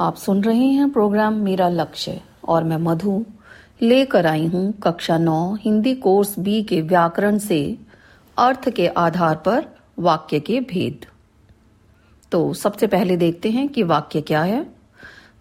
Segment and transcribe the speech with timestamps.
[0.00, 3.24] आप सुन रहे हैं प्रोग्राम मेरा लक्ष्य और मैं मधु
[3.82, 7.78] लेकर आई हूँ कक्षा नौ हिंदी कोर्स बी के व्याकरण से
[8.38, 9.66] अर्थ के आधार पर
[9.98, 11.06] वाक्य के भेद।
[12.32, 14.66] तो सबसे पहले देखते हैं कि वाक्य क्या है।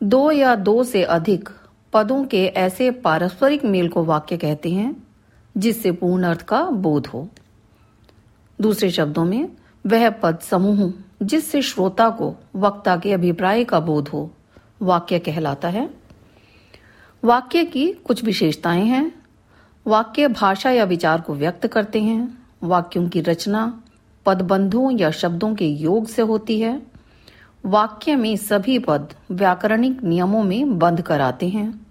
[0.04, 1.50] दो या दो से अधिक
[1.94, 5.04] पदों के ऐसे पारस्परिक मेल को वाक्य कहते हैं,
[5.58, 7.28] जिससे पूर्ण अर्थ का बोध हो।
[8.62, 9.50] दूसरे शब्दों में,
[9.88, 14.32] वह पद समूह जिससे श्रोता को वक्ता के अभिप्राय का बोध हो।
[14.82, 15.90] वाक्य कहलाता है।
[17.24, 19.12] वाक्य की कुछ विशेषताएँ हैं।
[19.88, 23.84] वाक्य भाषा या विचार को व्यक्त करते हैं। वाक्यों की रचना
[24.26, 26.82] पदबंधों या शब्दों के योग से होती है।
[27.66, 31.88] वाक्य में सभी पद व्याकरणिक नियमों में बंध कर आते हैं।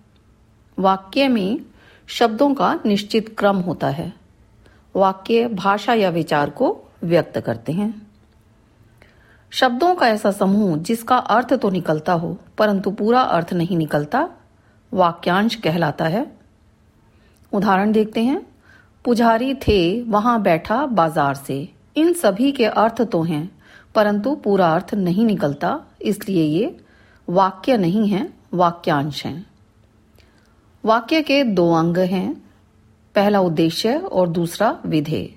[0.79, 1.60] वाक्य में
[2.07, 4.12] शब्दों का निश्चित क्रम होता है।
[4.96, 8.07] वाक्य भाषा या विचार को व्यक्त करते हैं।
[9.58, 14.28] शब्दों का ऐसा समूह जिसका अर्थ तो निकलता हो, परंतु पूरा अर्थ नहीं निकलता,
[14.92, 16.24] वाक्यांश कहलाता है।
[17.52, 18.46] उदाहरण देखते हैं।
[19.04, 21.56] पुजारी थे, वहाँ बैठा बाज़ार से।
[21.96, 23.50] इन सभी के अर्थ तो हैं,
[23.95, 26.76] परंतु पूरा अर्थ नहीं निकलता, इसलिए ये
[27.28, 29.46] वाक्य नहीं है, वाक्यांश हैं।
[30.84, 32.34] वाक्य के दो अंग हैं,
[33.15, 35.28] पहला उद्देश्य और दूसरा विधेय।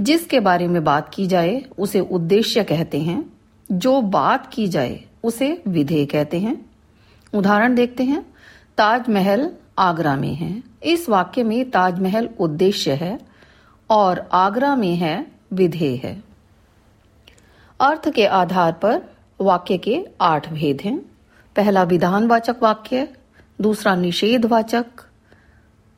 [0.00, 3.31] जिसके बारे में बात की जाए, उसे उद्देश्य कहते हैं।
[3.72, 6.70] जो बात की जाए, उसे विधेय कहते हैं।
[7.34, 8.34] उदाहरण देखते हैं।
[8.78, 13.18] ताजमहल आगरा में है। इस वाक्य में ताजमहल उद्देश्य है
[13.90, 16.22] और आगरा में है विधेय है।
[17.80, 19.02] अर्थ के आधार पर
[19.40, 20.98] वाक्य के आठ भेद हैं।
[21.56, 23.08] पहला विधानवाचक वाक्य,
[23.60, 24.86] दूसरा निषेधवाचक,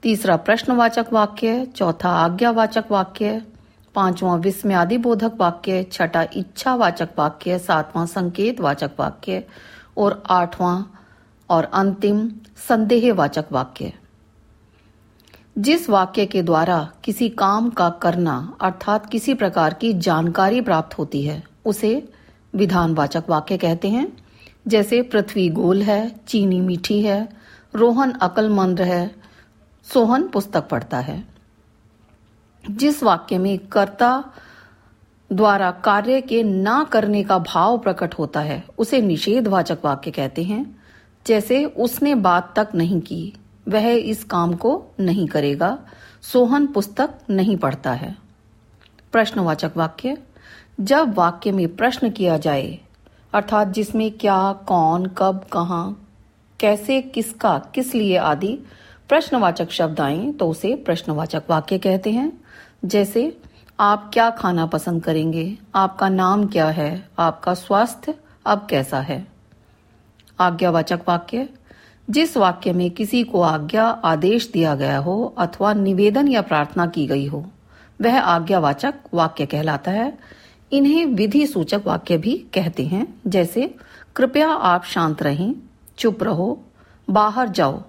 [0.03, 3.43] तीसरा प्रश्नवाचक वाक्य, चौथा आज्ञावाचक वाक्य
[3.95, 9.47] पांचवा विस्म्यादि बोधक वाक्य, छठा इच्छावाचक वाक्य, सातवां संकेत वाचक वाक्य
[9.99, 10.83] और आठवां
[11.51, 12.31] और अंतिम
[12.69, 13.93] संदेहवाचक वाक्य।
[15.59, 21.23] जिस वाक्य के द्वारा किसी काम का करना अर्थात किसी प्रकार की जानकारी प्राप्त होती
[21.23, 22.09] है, उसे
[22.55, 24.17] विधानवाचक वाक्य कहते हैं।
[24.69, 27.29] जैसे, पृथ्वी गोल है, चीनी मीठी है,
[27.75, 29.15] रोहन अकलमंद है,
[29.93, 31.34] सोहन पुस्तक पढ़ता है।
[32.71, 34.25] जिस वाक्य में कर्ता
[35.33, 40.83] द्वारा कार्य के ना करने का भाव प्रकट होता है, उसे निषेधवाचक वाक्य कहते हैं।
[41.27, 43.33] जैसे, उसने बात तक नहीं की,
[43.69, 45.79] वह इस काम को नहीं करेगा,
[46.23, 48.17] सोहन पुस्तक नहीं पढ़ता है।
[49.13, 50.19] प्रश्नवाचक वाक्य,
[50.81, 52.79] जब वाक्य में प्रश्न किया जाए,
[53.33, 55.97] अर्थात जिसमें क्या, कौन, कब, कहा,
[56.61, 58.59] कैसे, किसका, किस लिए आदि
[59.09, 62.41] प्रश्नवाचक शब्द आए तो उसे प्रश्नवाचक वाक्य कहते हैं।
[62.85, 63.39] जैसे,
[63.81, 65.59] आप क्या खाना पसंद करेंगे?
[65.75, 67.09] आपका नाम क्या है?
[67.19, 68.15] आपका स्वास्थ्य
[68.47, 69.27] अब कैसा है?
[70.41, 71.49] आज्ञावाचक वाक्य,
[72.11, 77.07] जिस वाक्य में किसी को आज्ञा, आदेश दिया गया हो अथवा निवेदन या प्रार्थना की
[77.07, 77.51] गई हो,
[78.03, 80.19] वह आज्ञावाचक वाक्य कहलाता है।
[80.73, 83.75] इन्हें विधि सूचक वाक्य भी कहते हैं, जैसे,
[84.17, 85.55] कृपया आप शांत रहें,
[85.99, 86.61] चुप रहो,
[87.11, 87.83] बाहर जाओ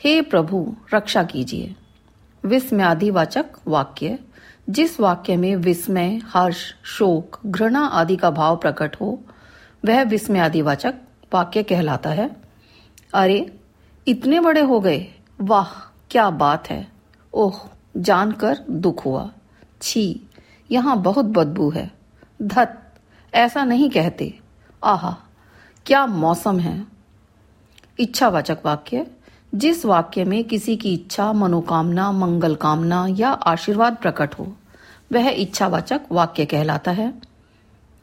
[0.00, 1.76] हे प्रभु, रक्षा कीजिए।
[2.44, 4.18] विस्मयादिवाचक वाक्य,
[4.70, 9.22] जिस वाक्य में विस्मय, हर्ष, शोक, घृणा आदि का भाव प्रकट हो,
[9.84, 10.94] वह विस्मयादिवाचक
[11.34, 12.36] वाक्य कहलाता है।
[13.14, 13.60] अरे,
[14.08, 15.08] इतने बड़े हो गए।
[15.40, 16.88] वाह, क्या बात है।
[17.34, 17.60] ओह,
[17.96, 19.30] जानकर दुख हुआ।
[19.82, 20.20] छी,
[20.70, 21.90] यहाँ बहुत बदबू है।
[22.42, 22.94] धत,
[23.34, 24.38] ऐसा नहीं कहते।
[24.84, 25.16] आहा,
[25.86, 26.86] क्या मौसम है।
[27.98, 29.06] इच्छावाचक वाक्य
[29.54, 34.56] जिस वाक्य में किसी की इच्छा, मनोकामना, मंगल कामना या आशीर्वाद प्रकट हो,
[35.12, 37.14] वह इच्छावाचक वाक्य कहलाता है।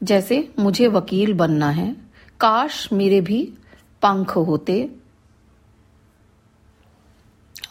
[0.02, 1.96] जैसे, मुझे वकील बनना है।
[2.40, 3.54] काश मेरे भी
[4.02, 4.90] पंख होते।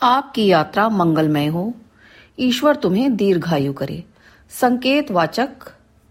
[0.03, 1.73] आपकी यात्रा मंगलमय हो।
[2.39, 4.03] ईश्वर तुम्हें दीर्घायु करे।
[4.49, 5.49] संकेत वाचक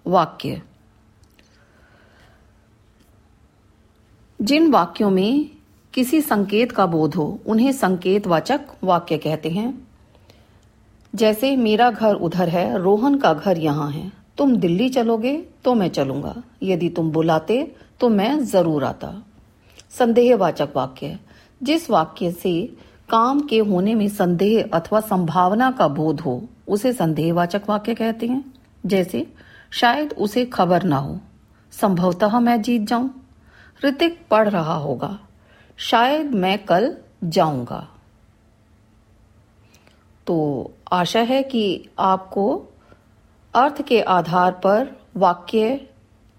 [0.06, 0.62] वाक्य।
[4.42, 5.57] जिन वाक्यों में
[5.94, 9.88] किसी संकेत का बोध हो, उन्हें संकेत वाचक वाक्य कहते हैं।
[11.14, 15.88] जैसे, मेरा घर उधर है, रोहन का घर यहाँ है। तुम दिल्ली चलोगे तो मैं
[15.88, 19.22] चलूँगा। यदि तुम बुलाते तो मैं ज़रूर आता।
[19.90, 21.18] संदेहवाचक वाक्य
[21.62, 22.76] जिस वाक्य से
[23.08, 28.54] काम के होने में संदेह अथवा संभावना का बोध हो, उसे संदेहवाचक वाक्य कहते हैं।
[28.86, 29.26] जैसे,
[29.70, 31.18] शायद उसे खबर ना हो,
[31.72, 33.10] संभवतः मैं जीत जाऊँ।
[33.84, 35.18] ऋतिक पढ़ रहा होगा।
[35.78, 37.88] शायद मैं कल जाऊँगा।
[40.26, 42.66] तो आशा है कि आपको
[43.54, 45.88] अर्थ के आधार पर वाक्य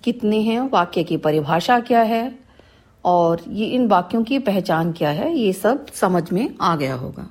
[0.03, 2.39] कितने हैं, वाक्य की परिभाषा क्या है,
[3.05, 7.29] और ये इन वाक्यों की पहचान क्या है, ये सब समझ में आ गया होगा।